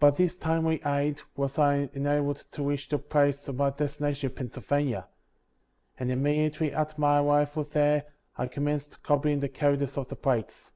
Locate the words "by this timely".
0.00-0.80